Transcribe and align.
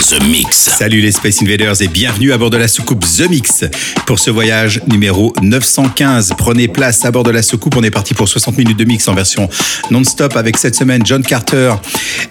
The 0.00 0.22
Mix. 0.22 0.70
Salut 0.78 1.00
les 1.00 1.10
Space 1.10 1.42
Invaders 1.42 1.82
et 1.82 1.88
bienvenue 1.88 2.32
à 2.32 2.38
bord 2.38 2.50
de 2.50 2.56
la 2.56 2.68
soucoupe 2.68 3.04
The 3.04 3.28
Mix. 3.28 3.64
Pour 4.06 4.18
ce 4.18 4.30
voyage 4.30 4.80
numéro 4.86 5.32
915, 5.42 6.34
prenez 6.38 6.68
place 6.68 7.04
à 7.04 7.10
bord 7.10 7.24
de 7.24 7.30
la 7.30 7.42
soucoupe. 7.42 7.76
On 7.76 7.82
est 7.82 7.90
parti 7.90 8.14
pour 8.14 8.28
60 8.28 8.56
minutes 8.58 8.78
de 8.78 8.84
mix 8.84 9.08
en 9.08 9.14
version 9.14 9.48
non-stop 9.90 10.36
avec 10.36 10.56
cette 10.56 10.76
semaine 10.76 11.02
John 11.04 11.22
Carter 11.22 11.74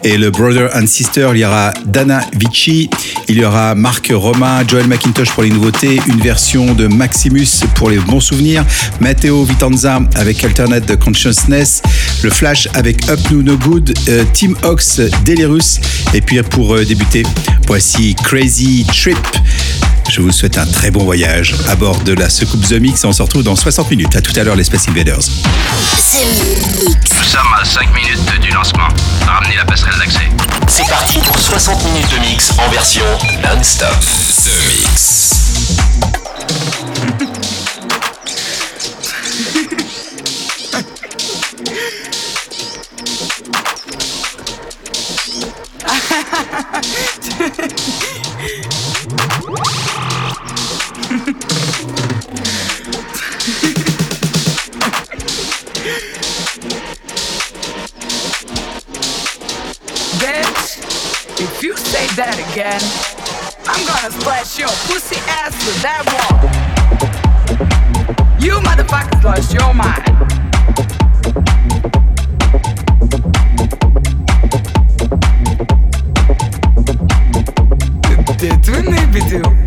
et 0.03 0.17
le 0.17 0.31
Brother 0.31 0.69
and 0.75 0.87
Sister. 0.87 1.29
Il 1.33 1.39
y 1.39 1.45
aura 1.45 1.73
Dana 1.85 2.21
Vici, 2.33 2.89
il 3.27 3.37
y 3.37 3.43
aura 3.43 3.75
Marc 3.75 4.11
Romain, 4.13 4.65
Joel 4.65 4.87
McIntosh 4.87 5.31
pour 5.31 5.43
les 5.43 5.49
nouveautés, 5.49 5.99
une 6.07 6.21
version 6.21 6.73
de 6.73 6.87
Maximus 6.87 7.65
pour 7.75 7.89
les 7.89 7.99
bons 7.99 8.21
souvenirs, 8.21 8.65
Matteo 9.01 9.43
Vitanza 9.43 9.99
avec 10.15 10.43
Alternate 10.43 10.97
Consciousness, 10.99 11.81
le 12.23 12.29
Flash 12.29 12.67
avec 12.73 13.09
Up 13.09 13.19
No 13.31 13.41
No 13.41 13.57
Good, 13.57 13.93
euh, 14.09 14.23
Team 14.33 14.55
Ox, 14.63 14.99
Delirus 15.25 15.79
et 16.13 16.21
puis 16.21 16.41
pour 16.43 16.75
euh, 16.75 16.85
débuter, 16.85 17.23
voici 17.67 18.15
Crazy 18.23 18.85
Trip. 18.85 19.17
Je 20.09 20.21
vous 20.21 20.31
souhaite 20.31 20.57
un 20.57 20.65
très 20.65 20.89
bon 20.89 21.03
voyage 21.03 21.53
à 21.67 21.75
bord 21.75 21.99
de 22.01 22.13
la 22.13 22.29
Secoupe 22.29 22.65
The 22.67 22.73
Mix 22.73 23.03
et 23.03 23.07
on 23.07 23.13
se 23.13 23.21
retrouve 23.21 23.43
dans 23.43 23.55
60 23.55 23.91
minutes. 23.91 24.15
À 24.15 24.21
tout 24.21 24.33
à 24.37 24.43
l'heure 24.43 24.55
les 24.55 24.63
Space 24.63 24.87
Invaders. 24.87 25.17
Nous 25.17 25.23
sommes 27.23 27.53
à 27.59 27.65
5 27.65 27.93
minutes 27.93 28.41
du 28.41 28.49
lancement. 28.51 28.87
Ramenez 29.25 29.55
la 29.57 29.65
passerelle 29.65 29.95
d'accès. 29.99 30.29
C'est 30.67 30.87
parti 30.87 31.19
pour 31.19 31.37
60 31.37 31.83
minutes 31.85 32.09
de 32.11 32.19
mix 32.19 32.51
en 32.57 32.69
version 32.71 33.03
non-stop. 33.43 33.99
The 34.43 34.51
Mix. 34.69 35.96
That 62.17 62.39
again, 62.49 62.81
I'm 63.67 63.85
gonna 63.85 64.09
splash 64.09 64.57
your 64.57 64.69
pussy 64.89 65.17
ass 65.29 65.53
with 65.67 65.81
that 65.83 66.01
wall. 66.09 66.33
You 68.39 68.59
motherfuckers 68.61 69.23
lost 69.23 69.53
your 69.53 69.71
mind. 69.75 70.17
Did 78.39 78.67
we 78.67 78.81
maybe 78.89 79.21
do 79.29 79.66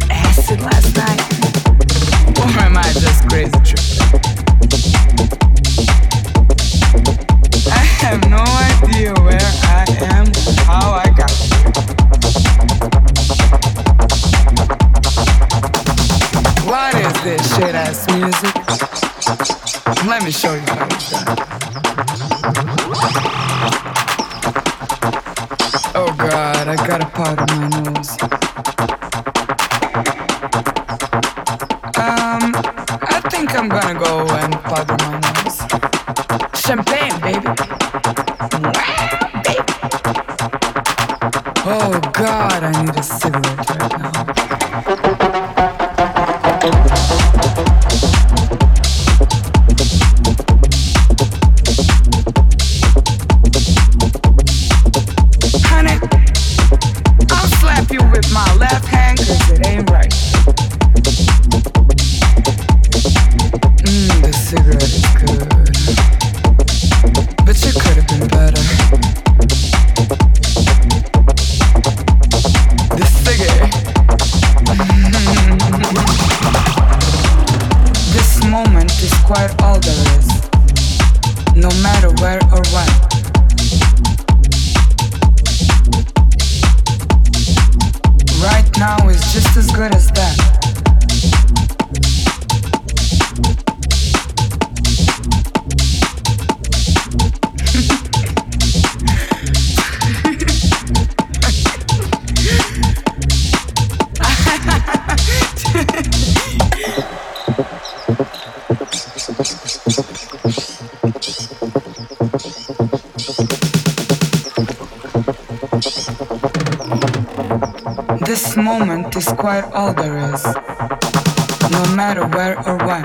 No 121.71 121.95
matter 121.95 122.27
where 122.27 122.59
or 122.69 122.77
when. 122.79 123.05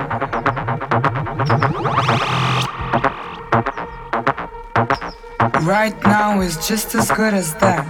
Right 5.64 5.94
now 6.04 6.40
is 6.40 6.56
just 6.66 6.94
as 6.96 7.10
good 7.12 7.32
as 7.34 7.54
then. 7.54 7.86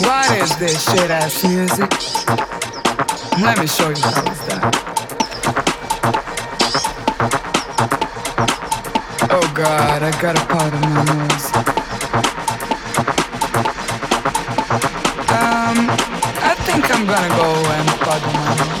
What 0.00 0.30
is 0.38 0.56
this 0.58 0.84
shit 0.84 1.10
ass 1.10 1.42
music? 1.44 1.90
Let 3.40 3.58
me 3.58 3.66
show 3.66 3.88
you 3.88 4.02
how 4.02 4.30
it's 4.30 4.46
done. 4.48 4.87
God, 9.58 10.04
I 10.04 10.10
got 10.22 10.36
a 10.36 10.46
part 10.46 10.72
of 10.72 10.80
my 10.82 11.02
nose. 11.02 11.46
Um, 15.34 15.78
I 16.40 16.54
think 16.64 16.88
I'm 16.94 17.04
gonna 17.04 17.28
go 17.28 17.50
and 17.74 17.88
powder 18.00 18.32
my 18.38 18.68
nose. 18.68 18.77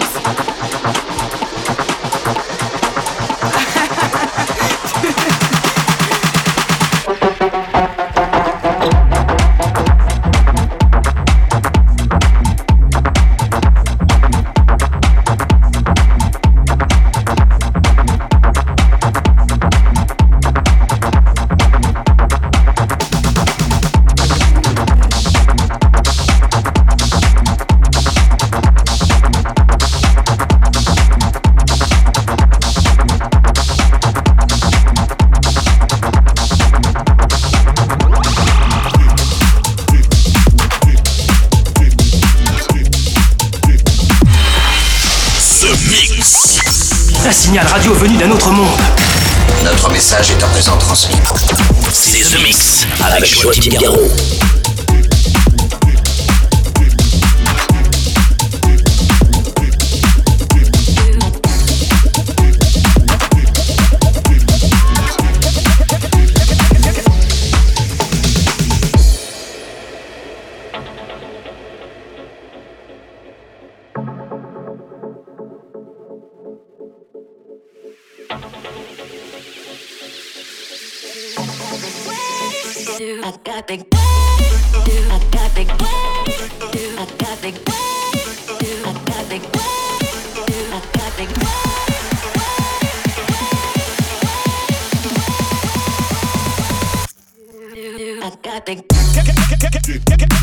big. 98.68 100.37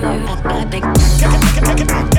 Got, 0.00 0.44
got, 0.44 1.88
got, 1.88 2.17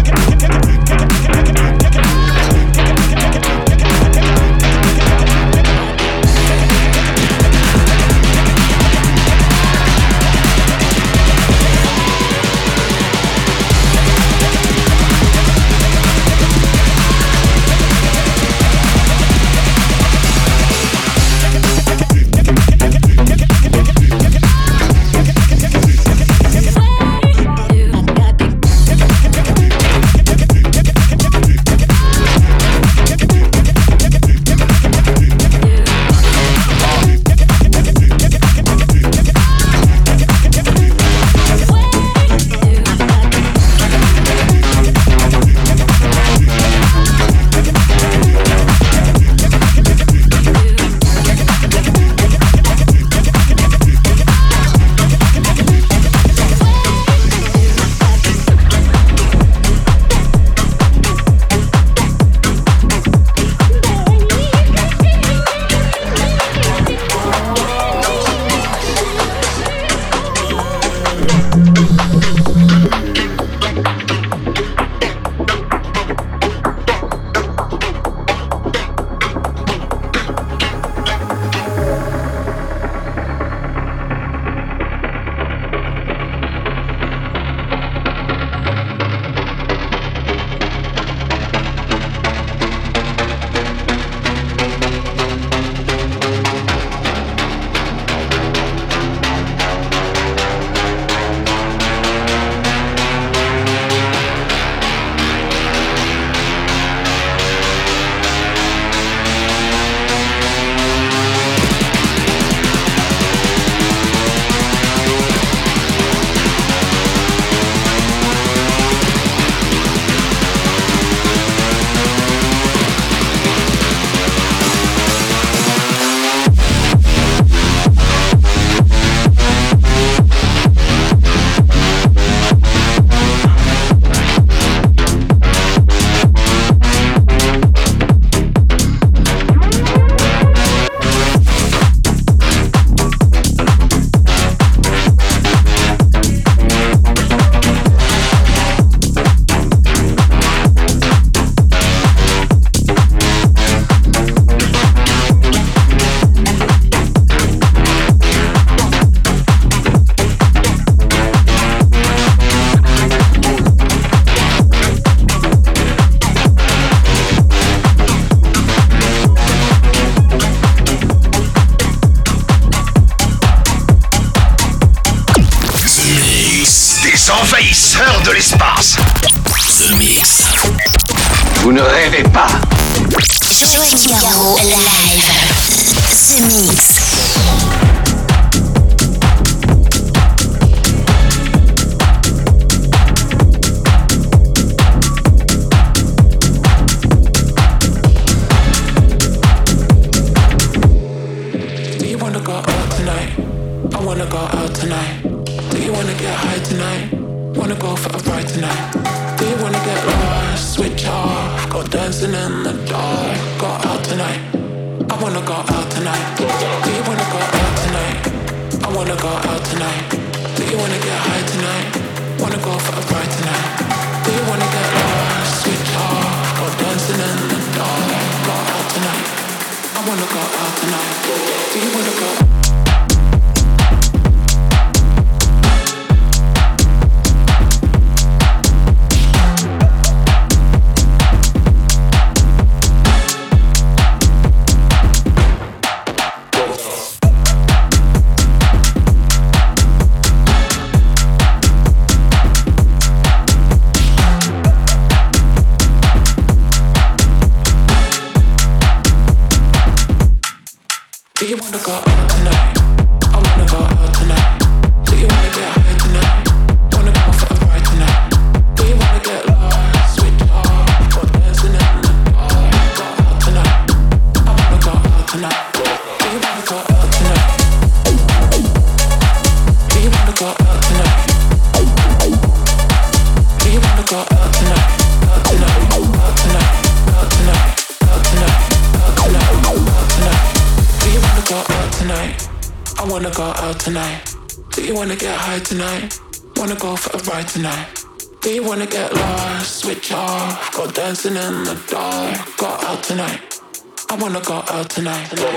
tonight. 304.83 305.48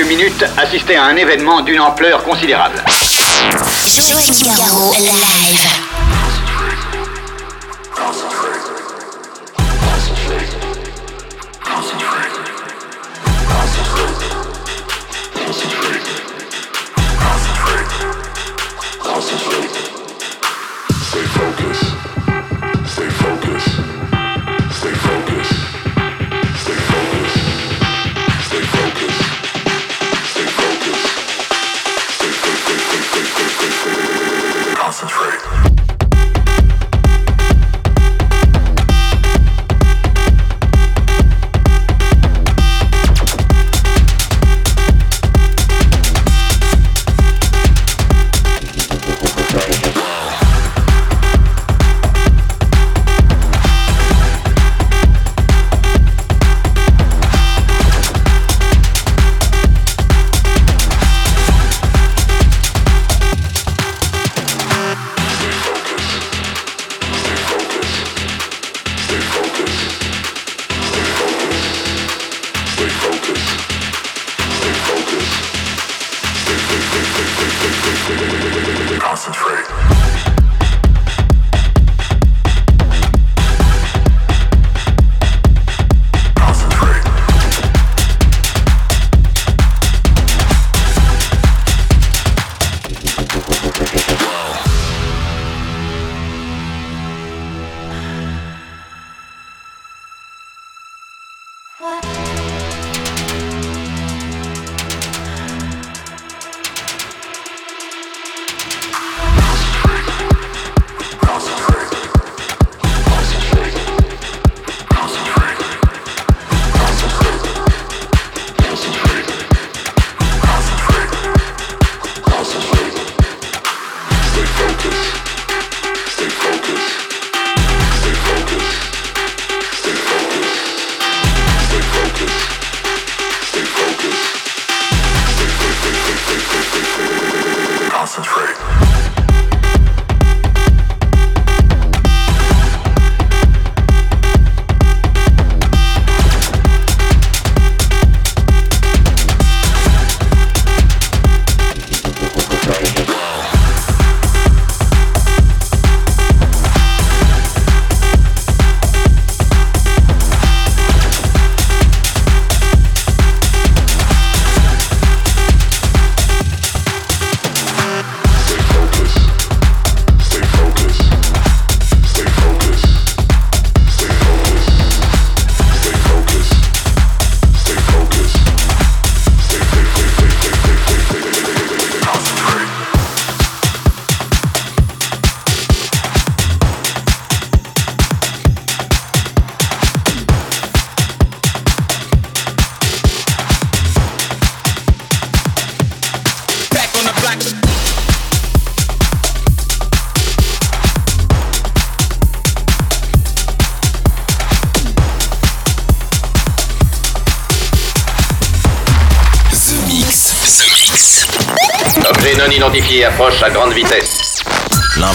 minutes 0.00 0.44
assister 0.56 0.96
à 0.96 1.04
un 1.04 1.16
événement 1.16 1.60
d'une 1.60 1.80
ampleur 1.80 2.22
considérable. 2.24 2.82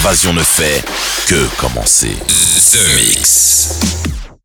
L'invasion 0.07 0.31
ne 0.31 0.41
fait 0.41 0.85
que 1.27 1.47
commencer. 1.57 2.15
The 2.15 2.95
Mix. 2.95 3.77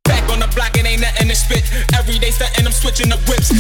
Back 0.03 0.29
on 0.29 0.41
the 0.41 0.53
block, 0.57 0.77
it 0.77 0.85
ain't 0.85 1.01
nothing 1.01 1.29
to 1.29 1.37
spit. 1.37 1.63
Every 1.97 2.19
day 2.19 2.33
stunting, 2.33 2.67
I'm 2.67 2.73
switching 2.73 3.09
the 3.09 3.17
whips. 3.31 3.53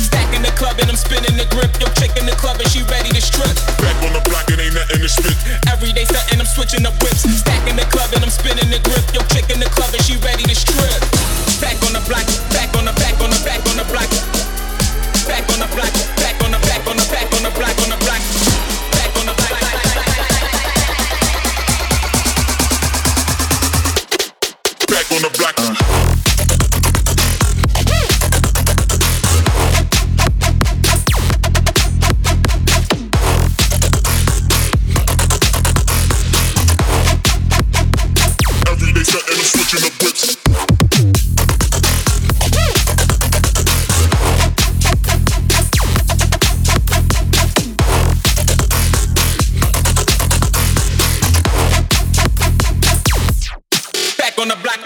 On 54.42 54.48
the 54.48 54.56
block. 54.56 54.80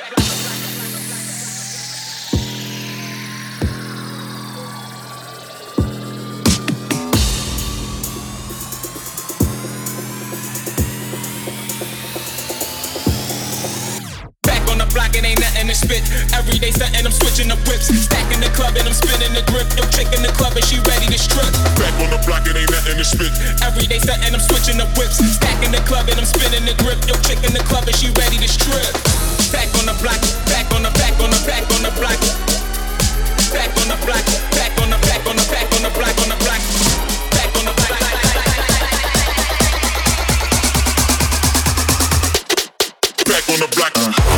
Back 14.43 14.69
on 14.69 14.77
the 14.77 14.85
block, 14.93 15.17
it 15.17 15.25
ain't 15.25 15.41
nothing 15.41 15.69
to 15.69 15.75
spit. 15.75 16.05
Every 16.37 16.59
day 16.59 16.71
stunting, 16.71 17.07
I'm 17.07 17.13
switching 17.13 17.49
the 17.49 17.57
whips. 17.65 17.89
Stacking 17.89 18.41
the 18.41 18.53
club 18.53 18.77
and 18.77 18.87
I'm 18.87 18.93
spinning 18.93 19.33
the 19.33 19.41
grip. 19.49 19.65
Yo, 19.73 19.89
chick 19.89 20.13
in 20.13 20.21
the 20.21 20.33
club 20.37 20.53
and 20.53 20.67
she 20.67 20.77
ready 20.85 21.07
to 21.09 21.17
strip. 21.17 21.49
Back 21.81 21.97
on 22.05 22.13
the 22.13 22.21
block, 22.29 22.45
it 22.45 22.61
ain't 22.61 22.69
nothing 22.69 22.99
to 22.99 23.05
spit. 23.09 23.33
Every 23.65 23.89
day 23.89 24.01
stunting, 24.05 24.35
I'm 24.35 24.41
switching 24.41 24.77
the 24.77 24.85
whips. 25.01 25.17
Stacking 25.17 25.73
the 25.73 25.81
club 25.89 26.13
and 26.13 26.21
I'm 26.21 26.29
spinning 26.29 26.69
the 26.69 26.77
grip. 26.85 27.01
Yo, 27.09 27.17
chick 27.25 27.41
in 27.41 27.57
the 27.57 27.65
club 27.65 27.89
and 27.89 27.97
she 27.97 28.13
ready 28.21 28.37
to 28.37 28.49
strip. 28.53 29.36
Back 29.57 29.73
on 29.79 29.87
the 29.87 29.97
block, 30.03 30.21
back 30.45 30.69
on 30.75 30.83
the 30.83 30.91
back 31.01 31.19
on 31.19 31.31
the 31.31 31.41
back 31.47 31.65
on 31.73 31.81
the 31.81 31.91
block. 31.97 32.21
Back 33.57 33.73
on 33.81 33.89
the 33.89 33.97
block, 34.05 34.25
back 34.53 34.77
on 34.83 34.91
the 34.91 34.99
back 35.01 35.27
on 35.27 35.37
the 35.37 35.45
back 35.49 35.73
on 35.73 35.81
the 35.83 35.89
block 35.97 36.13
on 36.21 36.29
the 36.29 36.37
block. 36.45 36.61
Back 37.33 37.57
on 37.57 37.65
the 37.65 37.73
block. 37.73 37.97
Back 43.25 43.49
on 43.49 43.59
the 43.61 43.69
block. 43.75 44.36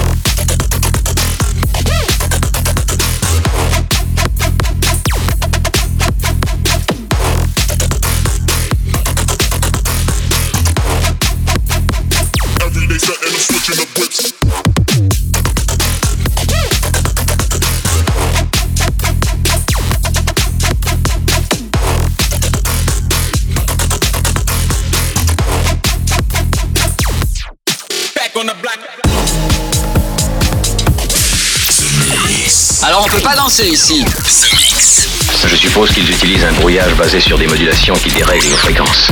Ici. 33.48 34.04
The 34.04 34.52
Mix. 34.52 35.08
Je 35.46 35.56
suppose 35.56 35.90
qu'ils 35.90 36.08
utilisent 36.10 36.44
un 36.44 36.52
brouillage 36.52 36.94
basé 36.96 37.18
sur 37.18 37.38
des 37.38 37.46
modulations 37.46 37.94
qui 37.94 38.10
dérèglent 38.10 38.46
nos 38.50 38.56
fréquences. 38.56 39.08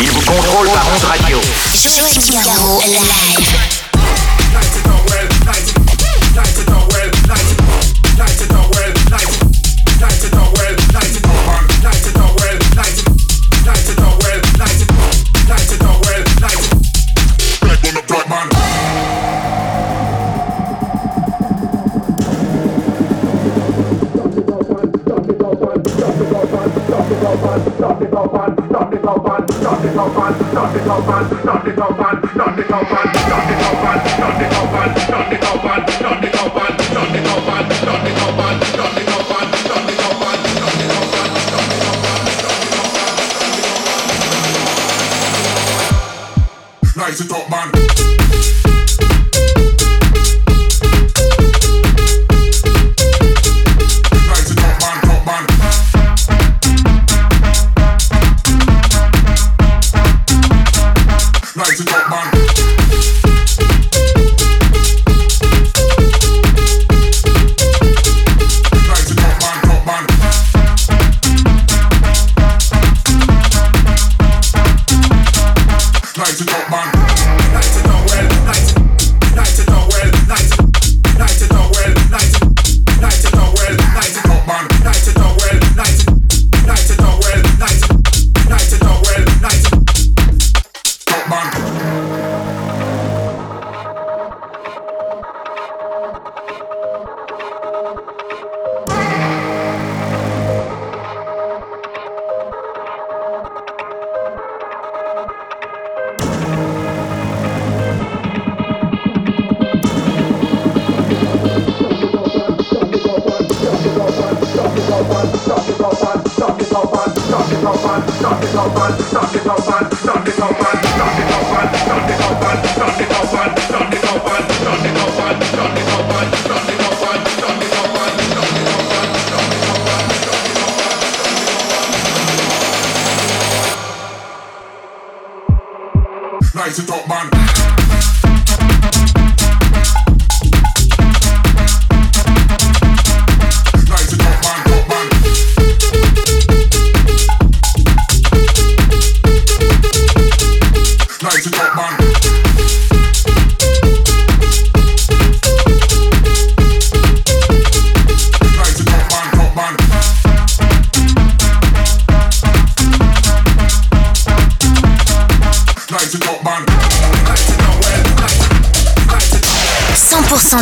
Ils 0.00 0.10
vous 0.10 0.22
contrôlent 0.22 0.70
par 0.70 0.88
ondes 0.94 1.04
radio. 1.04 1.38
Joachim 1.74 2.40
Garraud, 2.42 2.80
live. 2.86 3.66
up 32.72 32.90
and 32.90 33.16
shut 33.16 33.50
it 33.50 33.62
up 33.62 33.84
and 33.84 34.10
shut 34.10 34.42
it 34.42 34.52
up. 34.52 34.65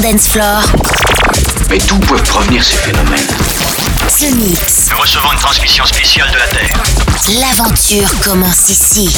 Dance 0.04 0.28
floor. 0.28 0.60
Mais 1.70 1.78
d'où 1.78 1.98
peuvent 2.00 2.22
provenir 2.24 2.62
ces 2.62 2.76
phénomènes 2.76 3.26
The 4.18 4.34
Mix. 4.36 4.88
Nous 4.90 4.98
recevons 4.98 5.32
une 5.32 5.38
transmission 5.38 5.86
spéciale 5.86 6.30
de 6.30 6.36
la 6.36 6.46
Terre. 6.48 6.82
L'aventure 7.40 8.10
commence 8.22 8.68
ici. 8.68 9.08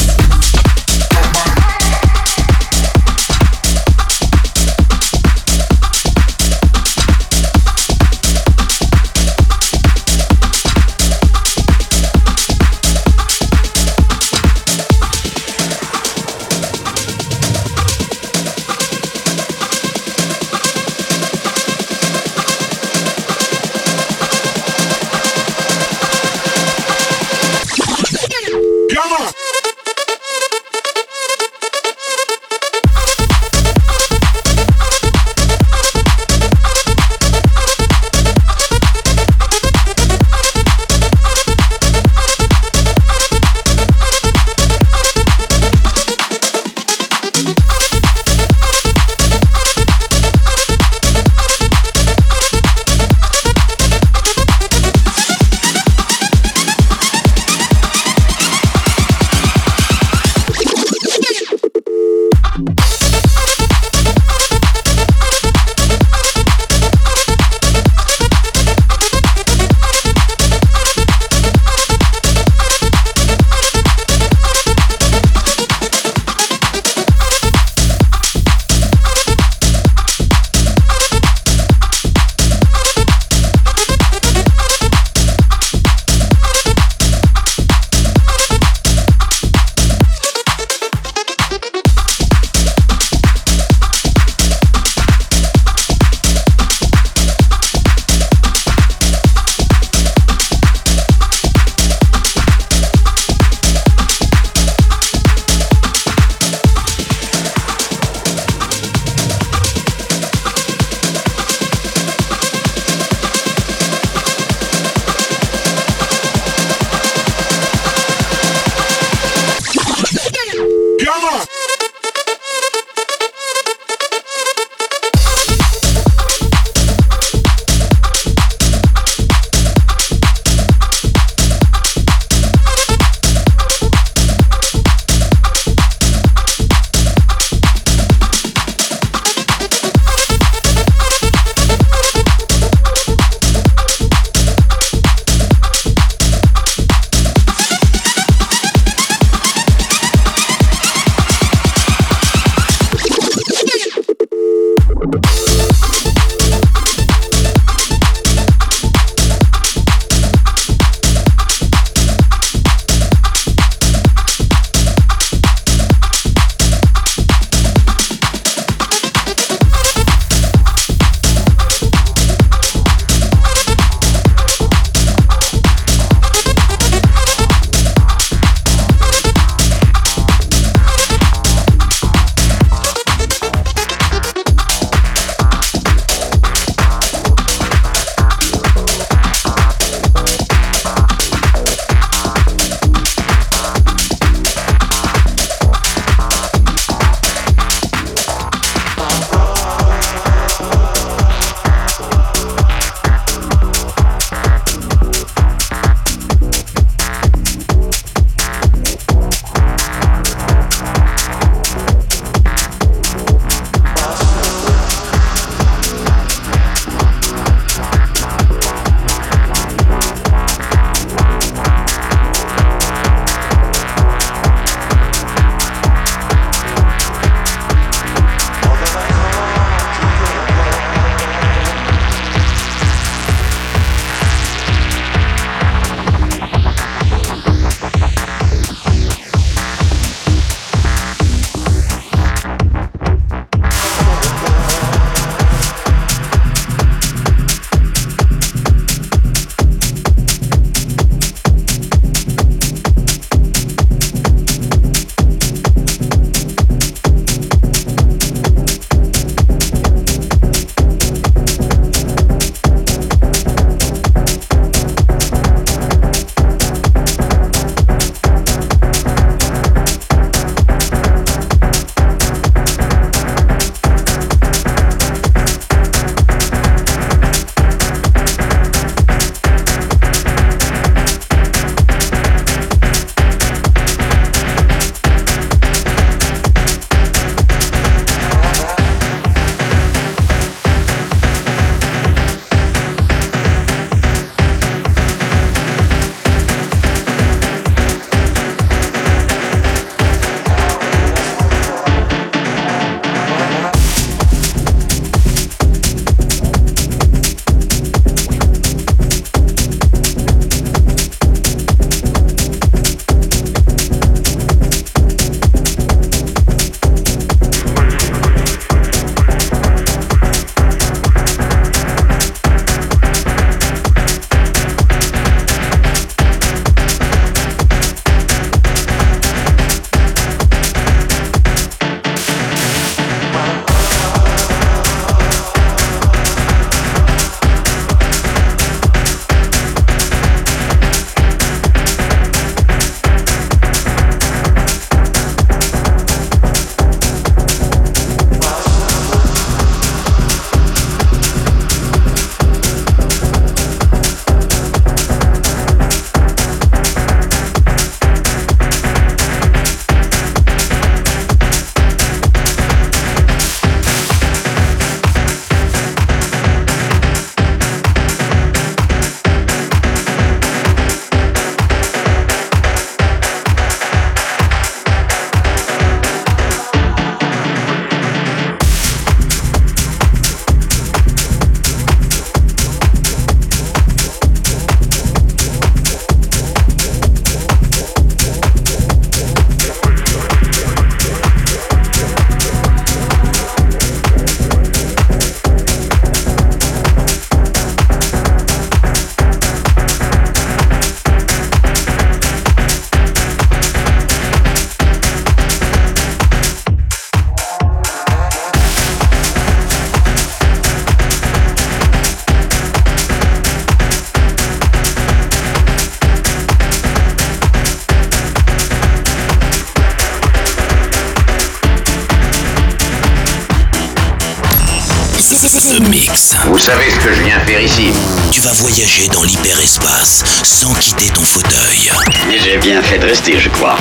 The 425.57 425.81
Mix. 425.89 426.37
Vous 426.45 426.59
savez 426.59 426.91
ce 426.91 426.99
que 426.99 427.15
je 427.15 427.23
viens 427.23 427.41
faire 427.41 427.63
ici 427.63 427.91
Tu 428.31 428.43
vas 428.43 428.53
voyager 428.53 429.09
dans 429.09 429.23
l'hyperespace 429.23 430.23
sans 430.43 430.75
quitter 430.75 431.09
ton 431.09 431.23
fauteuil. 431.23 431.91
Et 432.31 432.39
j'ai 432.39 432.59
bien 432.59 432.83
fait 432.83 432.99
de 432.99 433.07
rester, 433.07 433.39
je 433.41 433.49
crois. 433.49 433.79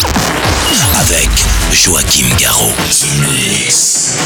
Avec 1.01 1.29
Joachim 1.73 2.27
Garraud. 2.39 2.71
The 2.89 3.07
Mix. 3.19 4.17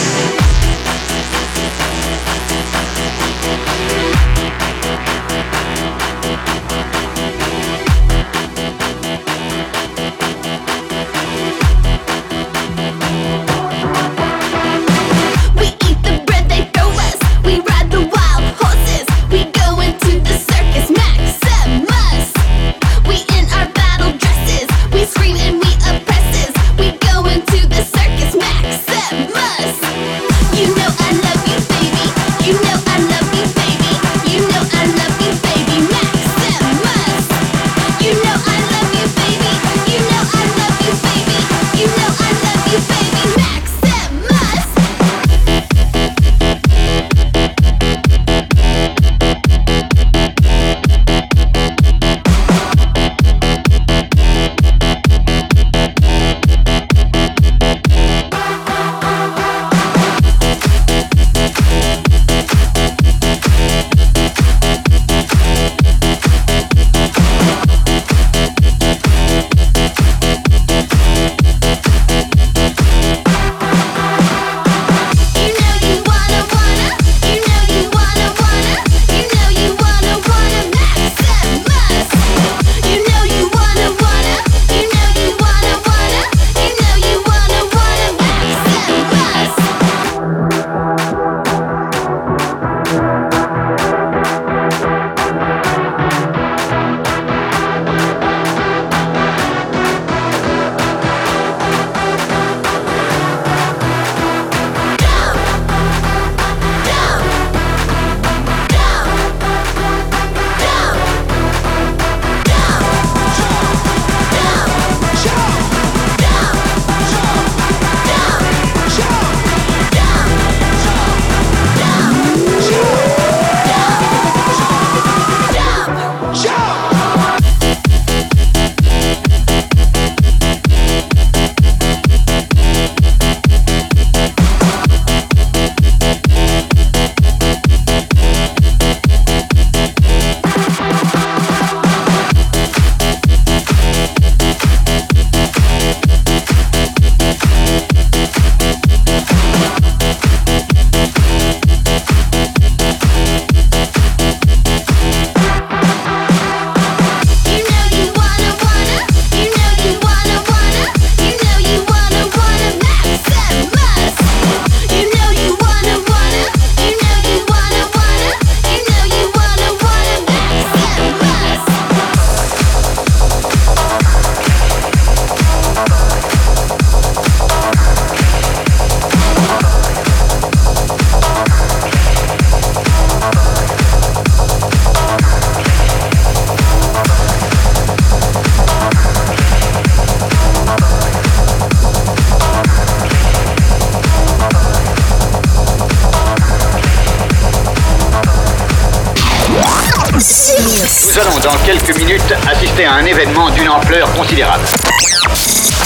Quelques 201.66 201.96
minutes 201.98 202.34
assister 202.48 202.86
à 202.86 202.94
un 202.94 203.06
événement 203.06 203.50
d'une 203.52 203.70
ampleur 203.70 204.12
considérable. 204.14 204.66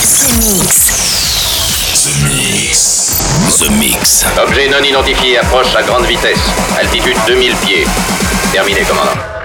The 0.09 0.37
Mix. 0.37 0.93
The 2.03 2.23
Mix. 2.23 3.59
The 3.59 3.69
Mix. 3.71 4.25
Objet 4.41 4.69
non 4.69 4.81
identifié 4.81 5.39
approche 5.39 5.75
à 5.75 5.83
grande 5.83 6.05
vitesse. 6.05 6.39
Altitude 6.79 7.17
2000 7.27 7.55
pieds. 7.57 7.87
Terminé, 8.51 8.81
commandant. 8.81 9.42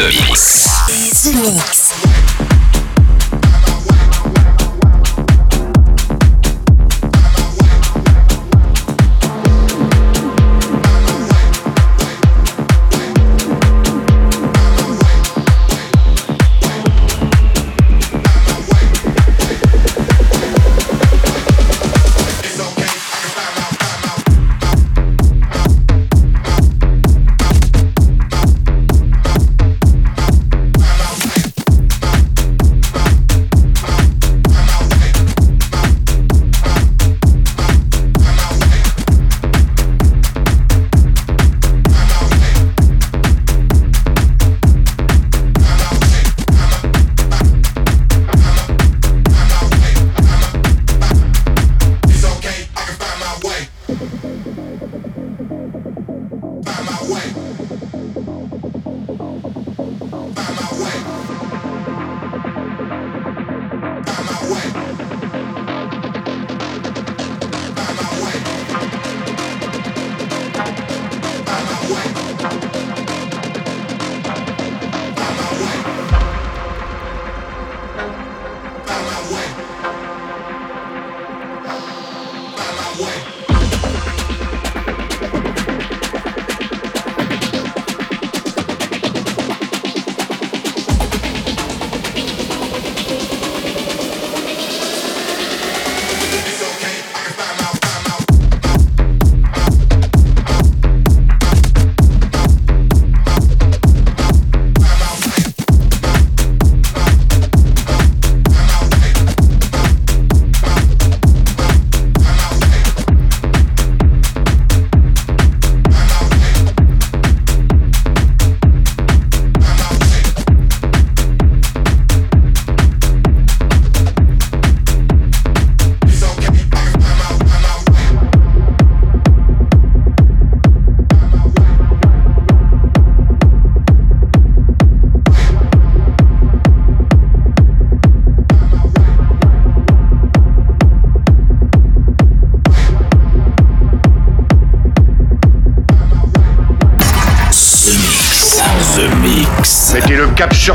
The 0.00 0.06
Mix. 0.06 1.20
The 1.24 1.52
Mix. 1.52 2.09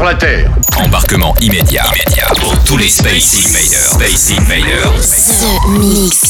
La 0.06 0.14
Terre. 0.14 0.52
Embarquement 0.78 1.34
immédiat, 1.42 1.84
immédiat 1.88 2.28
pour 2.40 2.54
tous 2.64 2.78
les 2.78 2.90
Space 2.90 3.34
Invaders. 3.44 3.94
Space 3.94 4.32
Invaders. 4.38 5.02
The 5.42 5.68
Mix. 5.70 6.25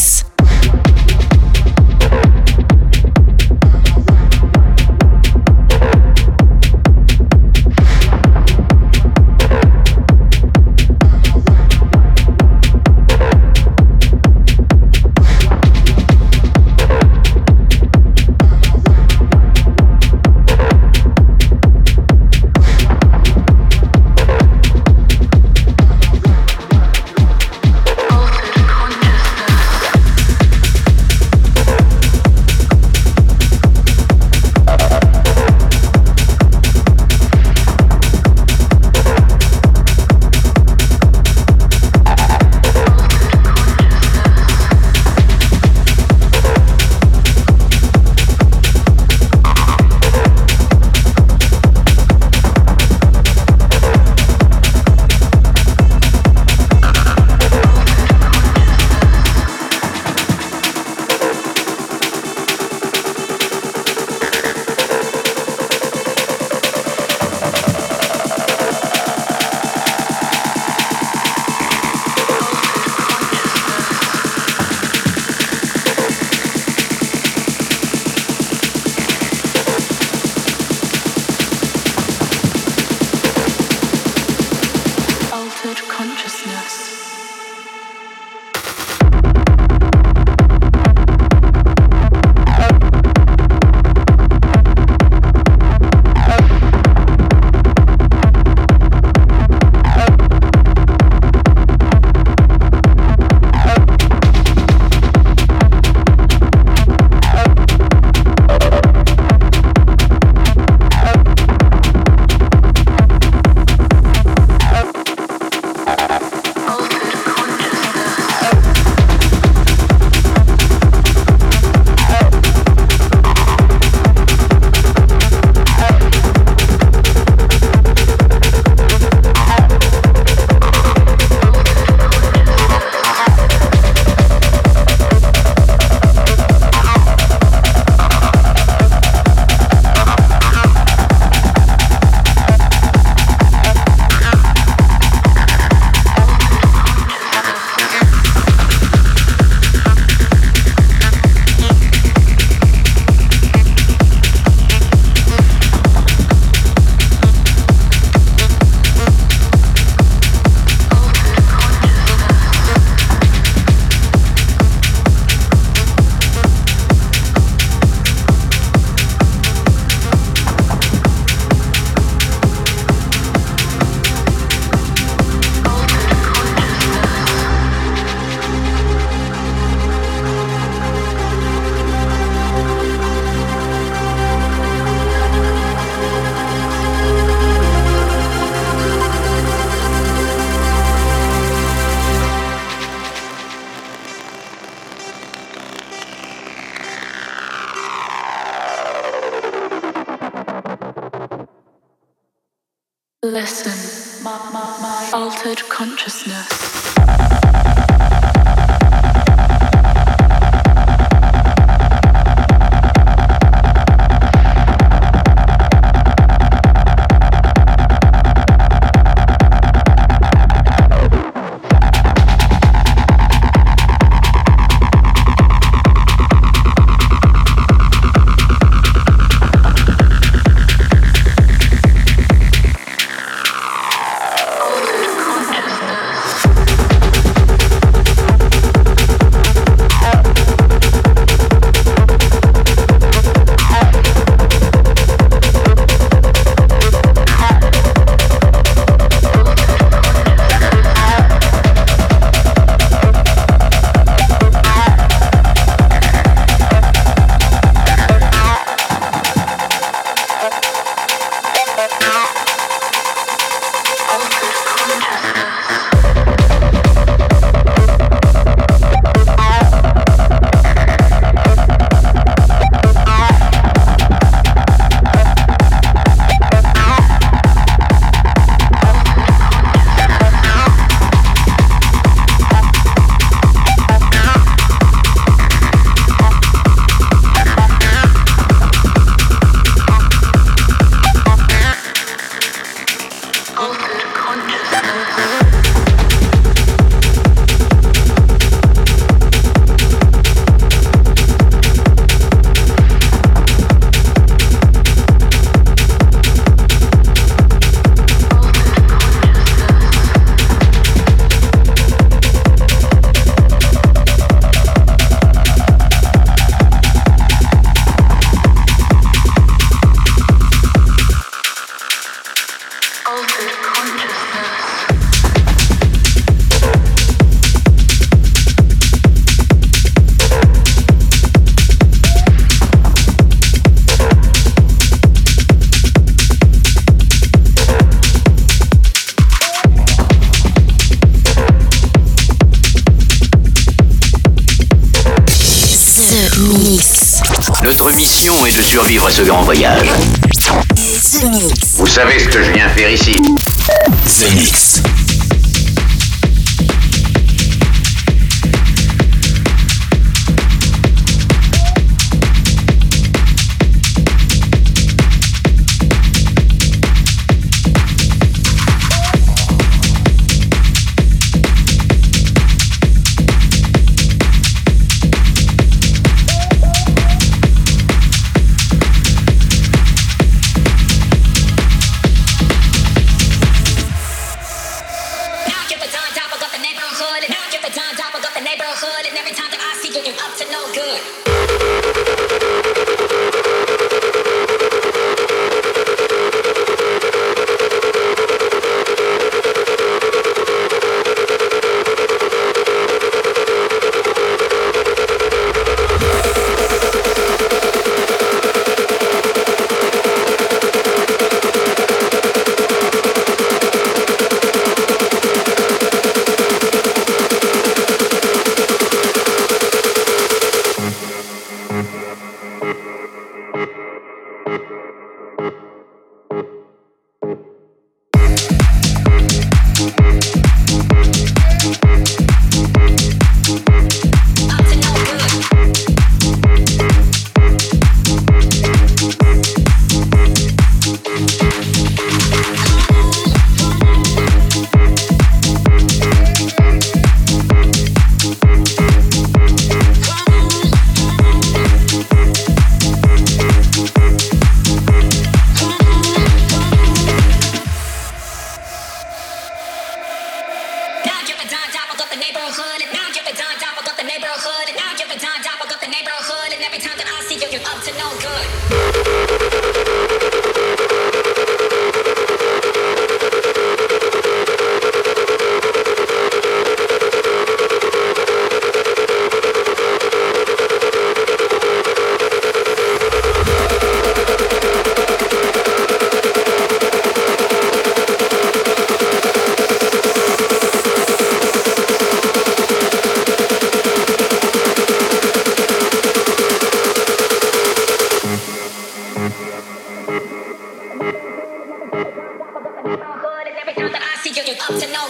Survivre 349.45 349.75
à 349.75 349.84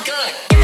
Good. 0.06 0.55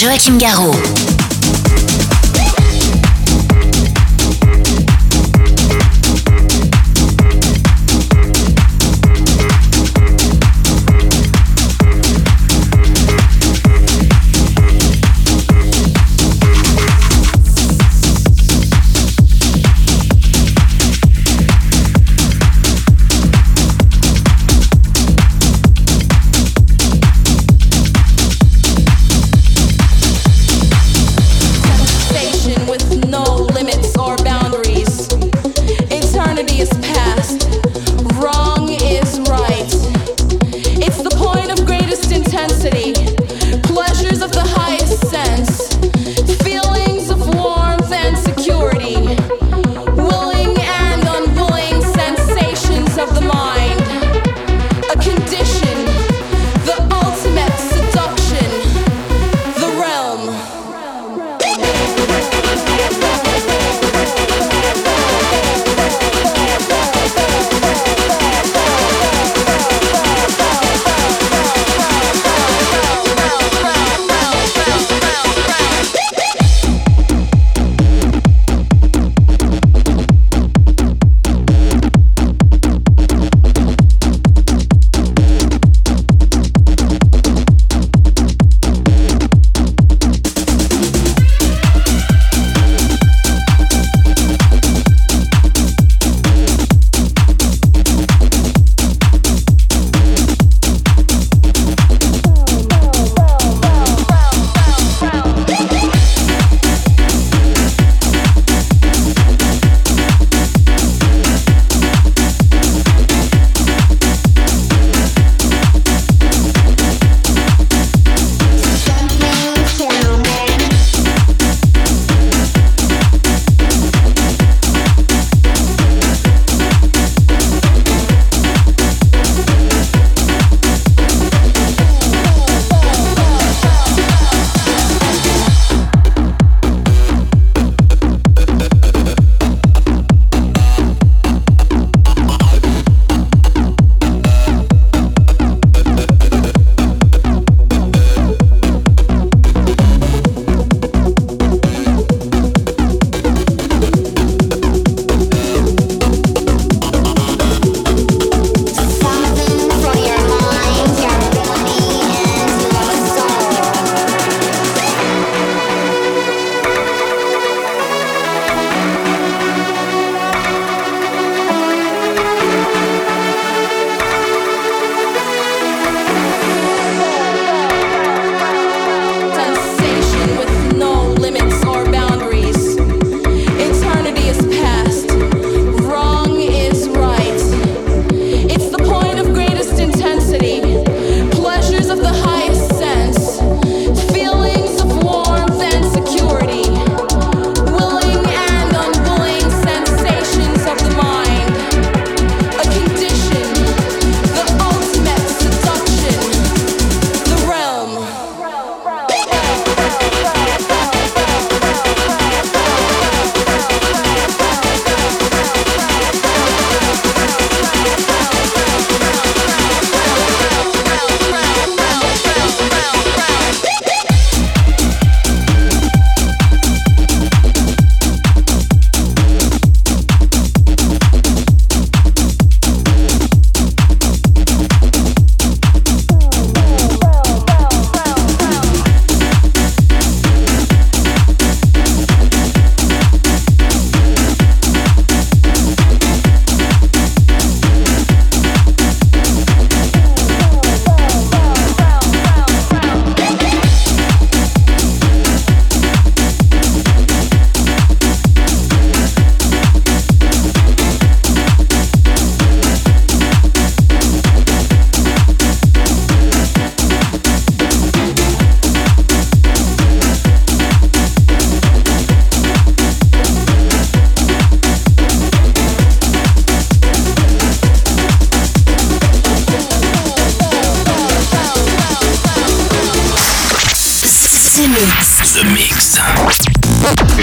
Joachim 0.00 0.38
Garraud. 0.38 1.07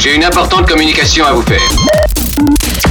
J'ai 0.05 0.13
une 0.13 0.23
importante 0.23 0.69
communication 0.69 1.25
à 1.25 1.33
vous 1.33 1.41
faire. 1.41 1.67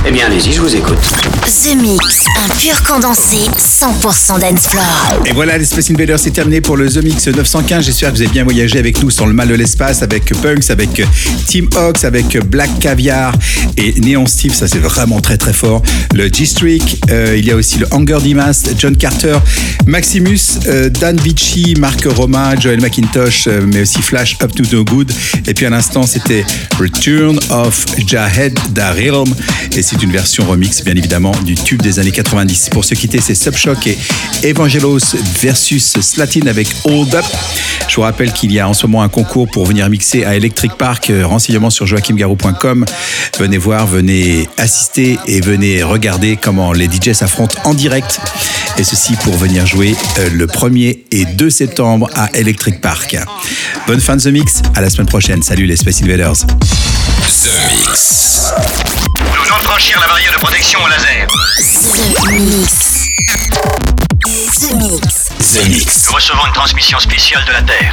Eh 0.05 0.11
bien, 0.11 0.27
allez-y, 0.27 0.53
je 0.53 0.61
vous 0.61 0.75
écoute. 0.75 0.99
The 1.45 1.77
Mix, 1.77 2.14
un 2.37 2.49
pur 2.49 2.83
condensé 2.83 3.37
100% 3.59 4.41
dance 4.41 4.67
floor. 4.67 5.23
Et 5.27 5.33
voilà, 5.33 5.57
les 5.57 5.65
Space 5.65 5.91
Invaders, 5.91 6.19
c'est 6.19 6.33
terminé 6.33 6.61
pour 6.61 6.77
le 6.77 6.89
The 6.91 7.03
Mix 7.03 7.29
915. 7.29 7.85
J'espère 7.85 8.11
que 8.11 8.17
vous 8.17 8.23
avez 8.23 8.31
bien 8.31 8.45
voyagé 8.45 8.79
avec 8.79 9.03
nous 9.03 9.11
sur 9.11 9.27
le 9.27 9.33
mal 9.33 9.49
de 9.49 9.55
l'espace, 9.55 10.03
avec 10.03 10.33
Punks, 10.43 10.71
avec 10.71 11.03
Team 11.47 11.69
Ox, 11.77 12.05
avec 12.05 12.39
Black 12.47 12.71
Caviar 12.81 13.35
et 13.77 14.01
Neon 14.01 14.27
Steve. 14.27 14.55
Ça, 14.55 14.67
c'est 14.67 14.79
vraiment 14.79 15.21
très 15.21 15.37
très 15.37 15.53
fort. 15.53 15.83
Le 16.15 16.29
G-Streak, 16.29 17.03
euh, 17.11 17.37
il 17.39 17.45
y 17.45 17.51
a 17.51 17.57
aussi 17.57 17.79
le 17.79 17.87
Hunger 17.93 18.19
Dimas, 18.23 18.69
John 18.77 18.97
Carter, 18.97 19.39
Maximus, 19.87 20.59
euh, 20.67 20.89
Dan 20.89 21.17
Vici, 21.19 21.75
Marc 21.79 22.05
Roma, 22.05 22.57
Joel 22.57 22.81
McIntosh, 22.81 23.47
euh, 23.47 23.61
mais 23.67 23.83
aussi 23.83 24.03
Flash 24.03 24.37
Up 24.43 24.53
to 24.55 24.65
the 24.65 24.85
Good. 24.85 25.13
Et 25.47 25.55
puis 25.55 25.67
à 25.67 25.71
l'instant, 25.71 26.07
c'était 26.07 26.45
Return 26.79 27.39
of 27.51 27.85
Jahed 28.07 28.59
Darilm. 28.73 29.33
Et 29.77 29.83
c'est 29.83 30.03
une 30.03 30.13
version 30.13 30.45
remix, 30.47 30.83
bien 30.83 30.95
évidemment, 30.95 31.33
du 31.45 31.55
tube 31.55 31.83
des 31.83 31.99
années 31.99 32.13
90. 32.25 32.71
Pour 32.71 32.85
se 32.85 32.95
quitter, 32.95 33.21
c'est 33.21 33.35
Subshock 33.35 33.87
et 33.87 33.99
Evangelos 34.43 35.15
versus 35.41 35.95
Slatin 36.01 36.47
avec 36.47 36.69
Hold 36.85 37.15
Up. 37.15 37.25
Je 37.89 37.97
vous 37.97 38.03
rappelle 38.03 38.33
qu'il 38.33 38.51
y 38.51 38.59
a 38.59 38.69
en 38.69 38.75
ce 38.75 38.87
moment 38.87 39.03
un 39.03 39.09
concours 39.09 39.49
pour 39.49 39.67
venir 39.67 39.89
mixer 39.89 40.25
à 40.25 40.35
Electric 40.35 40.75
Park. 40.75 41.11
Euh, 41.11 41.27
Renseignements 41.27 41.71
sur 41.71 41.87
joachimgarou.com. 41.87 42.85
Venez 43.39 43.59
voir, 43.59 43.87
venez 43.87 44.49
assister 44.57 45.19
et 45.27 45.41
venez 45.41 45.83
regarder 45.83 46.37
comment 46.41 46.73
les 46.73 46.87
DJ 46.87 47.13
s'affrontent 47.13 47.61
en 47.65 47.75
direct. 47.75 48.21
Et 48.79 48.85
ceci 48.85 49.15
pour 49.23 49.37
venir 49.37 49.67
jouer 49.67 49.95
euh, 50.19 50.31
le 50.33 50.47
1er 50.47 51.01
et 51.11 51.25
2 51.27 51.51
septembre 51.51 52.09
à 52.15 52.31
Electric 52.35 52.81
Park. 52.81 53.17
Bonne 53.87 54.01
fin 54.01 54.17
de 54.17 54.23
The 54.23 54.29
Mix. 54.29 54.63
À 54.75 54.81
la 54.81 54.91
semaine 54.91 55.07
prochaine. 55.07 55.43
Salut 55.43 55.67
les 55.67 55.77
Space 55.77 56.03
Invaders. 56.03 56.47
The 57.43 57.51
Mix. 57.87 58.84
De 59.55 59.67
franchir 59.67 59.99
la 60.01 60.07
barrière 60.09 60.33
de 60.33 60.39
protection 60.39 60.81
au 60.83 60.89
laser. 60.89 61.27
The 61.57 62.31
Mix. 62.41 63.09
The 64.59 64.73
Mix. 64.75 65.29
The 65.53 65.69
Mix. 65.69 66.07
Nous 66.07 66.13
recevons 66.13 66.47
une 66.47 66.53
transmission 66.53 66.99
spéciale 66.99 67.45
de 67.47 67.53
la 67.53 67.63
Terre. 67.63 67.93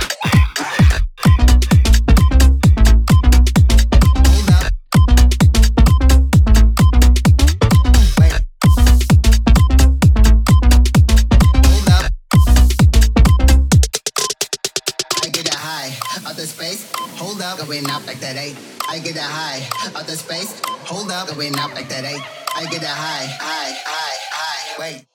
Out 16.28 16.36
the 16.36 16.46
space. 16.48 16.92
Hold 17.18 17.42
up, 17.42 17.60
going 17.60 17.90
up 17.90 18.06
like 18.08 18.20
that 18.20 18.38
eight. 18.38 18.56
I 18.92 19.00
get 19.00 19.16
a 19.16 19.22
high 19.22 19.70
out 19.96 20.06
the 20.06 20.18
space. 20.18 20.62
Hold 20.68 21.12
up, 21.12 21.30
going 21.30 21.58
up 21.58 21.74
like 21.74 21.88
that 21.88 22.04
eight. 22.04 22.22
I 22.58 22.66
get 22.70 22.84
a 22.84 22.88
high, 22.88 23.26
high, 23.40 23.72
high, 23.86 24.18
high. 24.30 24.80
Wait. 24.82 25.11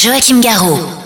Joachim 0.00 0.40
Garraud. 0.40 0.97